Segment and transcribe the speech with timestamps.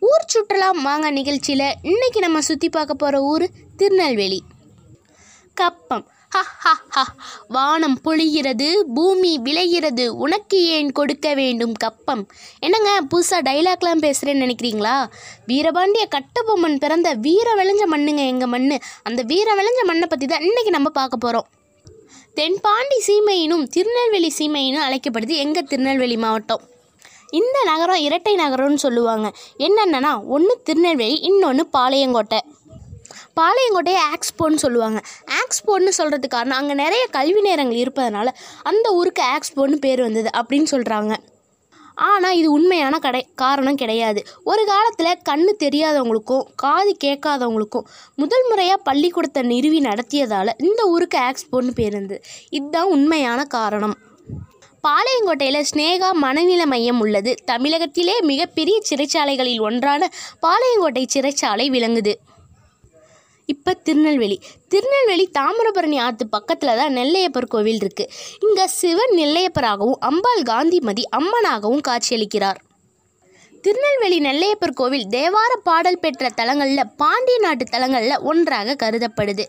[0.00, 3.44] ஊர் சுற்றுலா வாங்க நிகழ்ச்சியில் இன்னைக்கு நம்ம சுற்றி பார்க்க போகிற ஊர்
[3.80, 4.38] திருநெல்வேலி.
[5.56, 6.04] கப்பம்.
[7.56, 10.04] வானம் பொழிகிறது பூமி விளைகிறது.
[10.24, 12.22] உனக்கு ஏன் கொடுக்க வேண்டும் கப்பம்?
[12.64, 14.96] என்னங்க புதுசாக டைலாக்லாம் பேசுகிறேன்னு நினைக்கிறீங்களா?
[15.50, 18.68] வீரபாண்டிய கட்டபொம்மன் பிறந்த வீர விளைஞ்ச மண்ணுங்க எங்கள் மண்
[19.10, 21.48] அந்த வீர விளைஞ்ச மண்ணை பற்றி தான் இன்றைக்கி நம்ம பார்க்க போகிறோம்
[22.40, 26.64] தென்பாண்டி சீமையினும் திருநெல்வேலி சீமையினும் அழைக்கப்படுது எங்கள் திருநெல்வேலி மாவட்டம்?
[27.30, 29.32] இந்த நகரம் இரட்டை நகரம்னு சொல்லுவாங்க.
[29.58, 32.38] என்னென்னா ஒன்று திருநெல்வேலி இன்னொன்று பாளையங்கோட்டை.
[33.40, 35.00] பாளையங்கோட்டையை ஆக்ஸ்போன்னு சொல்லுவாங்க.
[35.38, 38.28] ஆக்ஸ்போன்னு சொல்கிறதுக்கு காரணம் அங்கே நிறைய கல்வி நேரங்கள் இருப்பதனால
[38.62, 41.14] அந்த ஊருக்கு ஆக்ஸ்போன்னு பேர் வந்தது அப்படின்னு சொல்கிறாங்க
[41.94, 44.26] ஆனால் இது உண்மையான கடை காரணம் கிடையாது.
[44.44, 51.92] ஒரு காலத்தில் கண்ணு தெரியாதவங்களுக்கும் காது கேட்காதவங்களுக்கும் முதல் முறையாக பள்ளிக்கூடத்தை நிறுவி நடத்தியதால் இந்த ஊருக்கு ஆக்ஸ்போன்னு பேர்
[51.92, 53.96] இருந்தது இதுதான் உண்மையான காரணம்.
[54.86, 57.32] பாளையங்கோட்டையில் ஸ்னேகா மனநில மையம் உள்ளது.
[57.50, 60.08] தமிழகத்திலே மிகப்பெரிய சிறைச்சாலைகளில் ஒன்றான
[60.46, 62.14] பாளையங்கோட்டை சிறைச்சாலை விளங்குது.
[63.48, 64.36] இப்போ திருநெல்வேலி.
[64.72, 68.12] திருநெல்வேலி தாமிரபரணி ஆற்று பக்கத்தில் தான் நெல்லையப்பர் கோவில் இருக்குது
[68.46, 72.60] இங்கே சிவன் நெல்லையப்பராகவும் அம்பாள் காந்திமதி அம்மனாகவும் காட்சியளிக்கிறார்.
[73.64, 79.46] திருநெல்வேலி நெல்லையப்பர் கோவில் தேவார பாடல் பெற்ற தலங்களில் பாண்டிய நாட்டு தலங்களில் ஒன்றாக கருதப்படுது.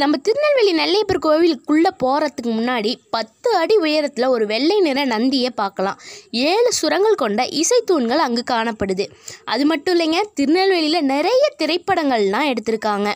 [0.00, 6.00] நம்ம திருநெல்வேலி நெல்லையப்பர் கோவிலுக்குள்ளே போகிறதுக்கு முன்னாடி பத்து அடி உயரத்தில் ஒரு வெள்ளை நிற நந்தியை பார்க்கலாம்.
[6.30, 9.04] ஏழு சுரங்கள் கொண்ட இசைத்தூண்கள் அங்கு காணப்படுது.
[9.44, 13.12] அது மட்டும் இல்லைங்க திருநெல்வேலியில் நிறைய திரைப்படங்கள்லாம் எடுத்திருக்காங்க.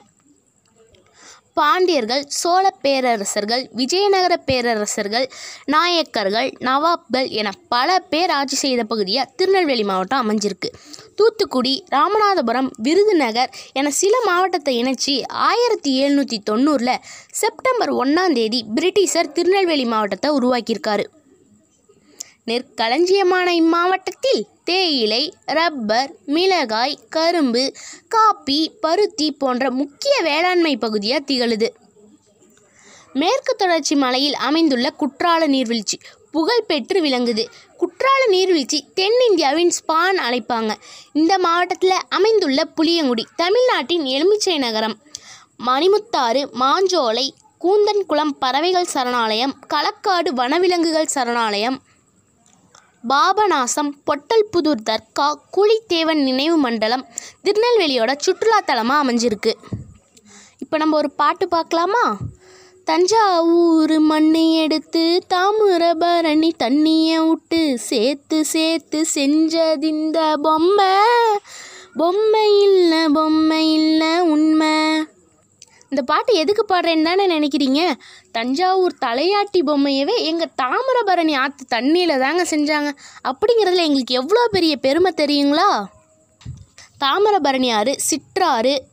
[1.59, 5.27] பாண்டியர்கள் சோழ பேரரசர்கள் விஜயநகர பேரரசர்கள்
[5.75, 10.69] நாயக்கர்கள் நவாப்கள் என பல பேர் ஆட்சி செய்த பகுதியாக திருநெல்வேலி மாவட்டம் அமைஞ்சிருக்கு.
[11.21, 17.01] தூத்துக்குடி ராமநாதபுரம் விருதுநகர் என சில மாவட்டத்தை இணைச்சி ஆயிரத்தி எழுநூற்றி தொண்ணூறில்
[17.31, 21.05] செப்டம்பர் ஒன்றாம் தேதி பிரிட்டிஷர் திருநெல்வேலி மாவட்டத்தை உருவாக்கியிருக்காரு.
[22.47, 27.73] நெற்களஞ்சியமான இம்மாவட்டத்தில் தேயிலை ரப்பர் மிளகாய் கரும்பு
[28.09, 31.69] காப்பி பருத்தி போன்ற முக்கிய வேளாண்மை பகுதியாக திகழுது.
[33.13, 35.99] மேற்கு தொடர்ச்சி மலையில் அமைந்துள்ள குற்றால நீர்வீழ்ச்சி
[36.33, 37.45] புகழ்பெற்று விளங்குது.
[37.81, 40.73] குற்றால நீர்வீழ்ச்சி தென்னிந்தியாவின் ஸ்பான் அழைப்பாங்க.
[41.21, 44.97] இந்த மாவட்டத்தில் அமைந்துள்ள புளியங்குடி தமிழ்நாட்டின் எலுமிச்சை நகரம்.
[45.69, 47.27] மணிமுத்தாறு மாஞ்சோலை
[47.65, 51.79] கூந்தன்குளம் பறவைகள் சரணாலயம் களக்காடு வனவிலங்குகள் சரணாலயம்
[53.11, 55.27] பாபநாசம் பொட்டல்புதூர் தர்கா
[55.57, 57.05] குழித்தேவன் நினைவு மண்டலம்
[57.45, 59.53] திருநெல்வேலியோட சுற்றுலாத்தலமாக அமைஞ்சிருக்கு.
[60.63, 62.05] இப்போ நம்ம ஒரு பாட்டு பார்க்கலாமா?
[62.91, 70.87] தஞ்சாவூர் மண்ணை எடுத்து தாமிரபரணி தண்ணியை விட்டு சேர்த்து சேர்த்து செஞ்சதிந்த பொம்மை.
[71.97, 74.97] பொம்மை இல்லை பொம்மை இல்லை உண்மை.
[75.89, 77.95] இந்த பாட்டு எதுக்கு பாடுறேன்னு தானே நினைக்கிறீங்க?
[78.33, 82.91] தஞ்சாவூர் தலையாட்டி பொம்மையவே எங்கள் தாமிரபரணி ஆற்று தண்ணியில் தாங்க செஞ்சாங்க.
[83.25, 85.85] அப்படிங்கிறதுல எங்களுக்கு எவ்வளோ பெரிய பெருமை தெரியுங்களா?
[87.01, 88.85] தாமிரபரணி ஆறு சிற்றாறு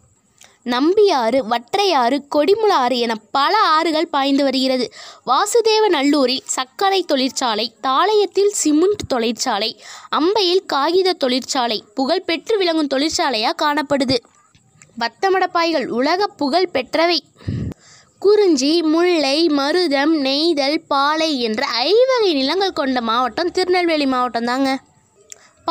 [0.70, 4.86] நம்பியாறு வற்றையாறு கொடிமுளாறு என பல ஆறுகள் பாய்ந்து வருகிறது.
[5.26, 9.72] வாசுதேவ நல்லூரில் சர்க்கரை தொழிற்சாலை தாளையத்தில் சிமெண்ட் தொழிற்சாலை
[10.16, 14.18] அம்பையில் காகித தொழிற்சாலை புகழ்பெற்று விளங்கும் தொழிற்சாலையாக காணப்படுது.
[15.00, 17.18] வத்தமடப்பாய்கள் உலக புகழ் பெற்றவை.
[18.20, 24.70] குறிஞ்சி முல்லை மருதம் நெய்தல் பாலை என்ற ஐவகை நிலங்கள் கொண்ட மாவட்டம் திருநெல்வேலி மாவட்டம் தாங்க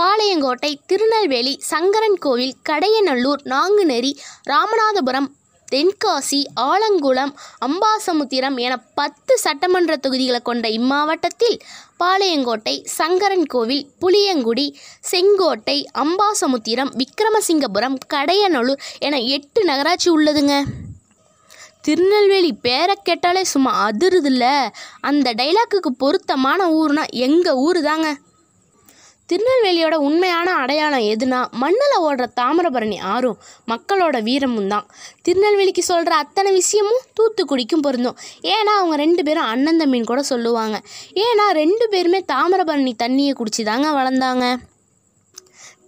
[0.00, 4.10] பாளையங்கோட்டை திருநெல்வேலி சங்கரன் கோவில் கடையநல்லூர் நாங்குநேரி
[4.48, 5.28] ராமநாதபுரம்
[5.72, 7.32] தென்காசி ஆலங்குளம்
[7.66, 11.56] அம்பாசமுத்திரம் என பத்து சட்டமன்ற தொகுதிகளை கொண்ட இம்மாவட்டத்தில்
[12.00, 14.66] பாளையங்கோட்டை சங்கரன் கோவில் புளியங்குடி
[15.00, 20.62] செங்கோட்டை அம்பாசமுத்திரம் விக்கிரமசிங்கபுரம் கடையநல்லூர் என எட்டு நகராட்சி உள்ளதுங்க.
[21.81, 24.69] திருநெல்வேலி பேரை கேட்டாலே சும்மா அதிருதில்ல.
[25.00, 28.16] அந்த டைலாக்குக்கு பொருத்தமான ஊர்னா எங்கள் ஊர் தாங்க
[29.31, 33.38] திருநெல்வேலியோட உண்மையான அடையாளம் எதுனா மண்ணில் ஓடுற தாமிரபரணி ஆறும்
[33.70, 34.87] மக்களோட வீரமும் தான்.
[35.23, 38.17] திருநெல்வேலிக்கு சொல்கிற அத்தனை விஷயமும் தூத்துக்குடிக்கும் பொருந்தும்.
[38.43, 40.78] ஏன்னா அவங்க ரெண்டு பேரும் அண்ணன் தம்பின்னு கூட சொல்லுவாங்க.
[41.26, 44.46] ஏன்னா ரெண்டு பேருமே தாமிரபரணி தண்ணியை குடிச்சு தாங்க வளர்ந்தாங்க.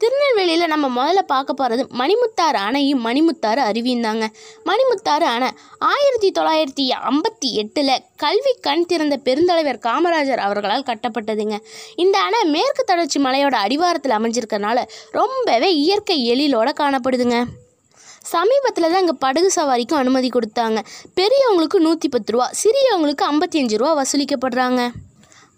[0.02, 4.26] திருநெல்வேலியில் நம்ம முதல்ல பார்க்க போகிறது மணிமுத்தாறு அணையும் மணிமுத்தாறு அருவியும் தாங்க.
[4.68, 5.48] மணிமுத்தாறு அணை
[5.78, 11.56] ஆயிரத்தி தொள்ளாயிரத்தி ஐம்பத்தி எட்டில் கல்வி கண் திறந்த பெருந்தலைவர் காமராஜர் அவர்களால் கட்டப்பட்டதுங்க.
[11.96, 17.38] இந்த அணை மேற்கு தொடர்ச்சி மலையோட அடிவாரத்தில் அமைஞ்சிருக்கறனால ரொம்பவே இயற்கை எழிலோட காணப்படுதுங்க.
[18.34, 20.78] சமீபத்தில் தான் இங்கே படகு சவாரிக்கும் அனுமதி கொடுத்தாங்க.
[21.18, 24.82] பெரியவங்களுக்கு நூற்றி பத்து ரூபா சிறியவங்களுக்கு ஐம்பத்தி அஞ்சு ரூபா வசூலிக்கப்படுறாங்க.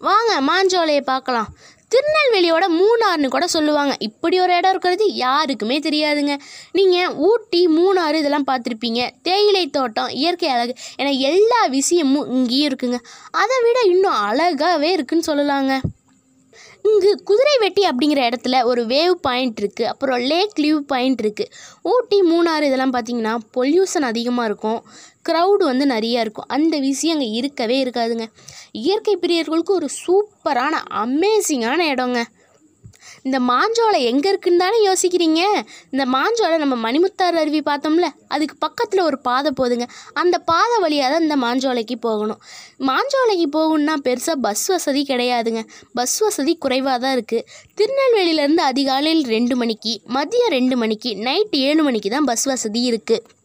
[0.07, 1.49] வாங்க மாஞ்சோலையை பார்க்கலாம்.
[1.93, 3.95] திருநெல்வேலியோட மூணாறுன்னு கூட சொல்லுவாங்க.
[3.99, 6.35] இப்படி ஒரு இடம் இருக்கிறது யாருக்குமே தெரியாதுங்க.
[6.71, 9.09] நீங்கள் ஊட்டி மூணாறு இதெல்லாம் பார்த்துருப்பீங்க.
[9.23, 12.99] தேயிலை தோட்டம் இயற்கை அழகு என எல்லா விஷயமும் இங்கேயும் இருக்குங்க.
[13.31, 15.79] அதை விட இன்னும் அழகாகவே இருக்குன்னு சொல்லலாங்க.
[16.89, 21.51] இங்கு குதிரை வெட்டி அப்படிங்கிற இடத்துல ஒரு வேவ் பாயிண்ட் இருக்குது அப்புறம் லேக் லீவ் பாயிண்ட் இருக்குது
[21.81, 24.81] ஊட்டி மூணாறு இதெல்லாம் பார்த்தீங்கன்னா பொல்யூஷன் அதிகமாக இருக்கும்
[25.29, 26.47] க்ரௌடு வந்து நிறையா இருக்கும்.
[26.47, 28.25] அந்த விஷயம் அங்கே இருக்கவே இருக்காதுங்க.
[28.71, 32.21] இயற்கை பிரியர்களுக்கு ஒரு சூப்பரான அமேசிங்கான இடங்க.
[33.27, 35.41] இந்த மாஞ்சோலை எங்கே இருக்குன்னு தானே யோசிக்கிறீங்க?
[35.93, 41.25] இந்த மாஞ்சோலை நம்ம மணிமுத்தாறு அருவி பார்த்தோம்ல அதுக்கு பக்கத்தில் ஒரு பாதை போதுங்க அந்த பாதை வழியாக தான்
[41.27, 42.39] இந்த மாஞ்சோலைக்கு போகணும்.
[42.89, 45.63] மாஞ்சோலைக்கு போகணுன்னா பெருசாக பஸ் வசதி கிடையாதுங்க.
[45.99, 47.45] பஸ் வசதி குறைவாக தான் இருக்குது
[47.79, 53.39] திருநெல்வேலியிலேருந்து அதிகாலையில் ரெண்டு மணிக்கு மதியம் ரெண்டு மணிக்கு நைட்டு ஏழு மணிக்கு தான் பஸ் வசதி இருக்குது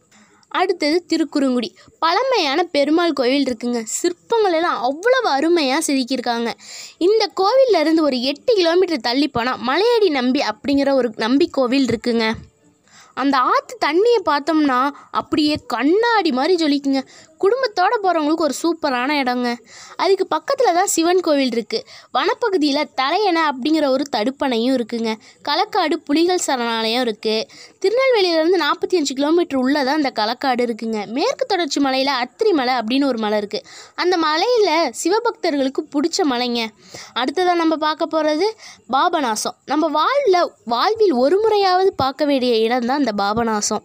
[0.47, 1.75] அடுத்தது திருக்குறுங்குடி.
[1.99, 3.83] பழமையான பெருமாள் கோவில் இருக்குங்க.
[3.83, 6.51] சிற்பங்கள் எல்லாம் அவ்வளவு அருமையாக செதுக்கியிருக்காங்க.
[6.97, 12.33] இந்த கோவில்ல இருந்து ஒரு எட்டு கிலோமீட்டர் தள்ளி போனால் மலையடி நம்பி அப்படிங்கிற ஒரு நம்பி கோவில் இருக்குங்க.
[13.13, 17.07] அந்த ஆற்று தண்ணியை பார்த்தோம்னா அப்படியே கண்ணாடி மாதிரி ஜொலிக்குங்க.
[17.43, 19.47] குடும்பத்தோடு போகிறவங்களுக்கு ஒரு சூப்பரான இடங்க.
[20.03, 21.85] அதுக்கு பக்கத்தில் தான் சிவன் கோவில் இருக்குது
[22.17, 25.11] வனப்பகுதியில் தலையணை அப்படிங்கிற ஒரு தடுப்பணையும் இருக்குங்க.
[25.49, 27.47] களக்காடு புலிகள் சரணாலயம் இருக்குது
[27.83, 30.99] திருநெல்வேலியிலேருந்து நாற்பத்தி அஞ்சு கிலோமீட்டர் உள்ளே தான் இந்த களக்காடு இருக்குங்க.
[31.17, 33.65] மேற்கு தொடர்ச்சி மலையில் அத்திரி மலை அப்படின்னு ஒரு மலை இருக்குது
[34.03, 36.61] அந்த மலையில் சிவபக்தர்களுக்கு பிடிச்ச மலைங்க.
[37.19, 38.47] அடுத்ததாக நம்ம பார்க்க போகிறது
[38.95, 39.55] பாபநாசம்.
[39.73, 40.41] நம்ம வாழ்வில்
[40.75, 43.83] வாழ்வில் ஒரு முறையாவது பார்க்க வேண்டிய இடம் தான் இந்த பாபநாசம்.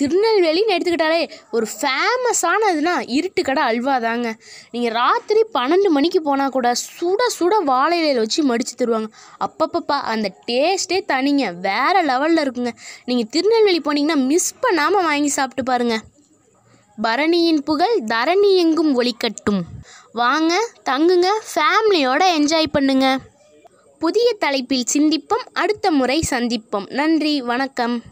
[0.00, 4.28] திருநெல்வேலின்னு எடுத்துக்கிட்டாலே ஒரு ஃபேமஸானதுன்னா இருட்டு கடை அல்வா தாங்க
[4.70, 9.08] நீங்கள் ராத்திரி பன்னெண்டு மணிக்கு போனால் கூட சுட சுட வாழை இலையில வச்சு மடித்து தருவாங்க.
[9.46, 11.44] அப்பப்பப்பா அந்த டேஸ்ட்டே தனிங்க.
[11.60, 12.72] வேறு லெவலில் இருக்குங்க.
[13.04, 15.98] நீங்கள் திருநெல்வேலி போனீங்கன்னா மிஸ் பண்ணாமல் வாங்கி சாப்பிட்டு பாருங்க.
[17.02, 19.60] பரணியின் புகழ் தரணி எங்கும் ஒளிக்கட்டும்
[20.12, 20.52] வாங்க
[20.84, 23.18] தங்குங்க ஃபேமிலியோட என்ஜாய் பண்ணுங்க.
[23.98, 26.88] புதிய தலைப்பில் சிந்திப்போம் அடுத்த முறை சந்திப்போம்.
[26.90, 28.02] நன்றி வணக்கம்.